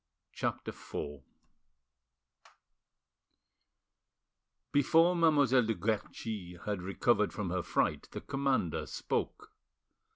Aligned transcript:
CHAPTER 0.33 0.71
IV 0.71 1.19
Before 4.71 5.15
Mademoiselle 5.15 5.67
de 5.67 5.75
Guerchi 5.75 6.55
had 6.65 6.81
recovered 6.81 7.31
from 7.31 7.51
her 7.51 7.61
fright 7.61 8.07
the 8.09 8.21
commander 8.21 8.87
spoke. 8.87 9.53